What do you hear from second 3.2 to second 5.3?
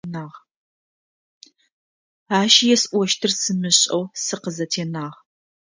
сымышӀэу сыкъызэтенагъ.